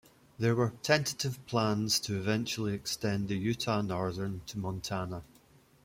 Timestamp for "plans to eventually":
1.45-2.73